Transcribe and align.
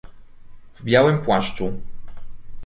"W 0.79 0.83
białym 0.83 1.19
płaszczu." 1.21 1.73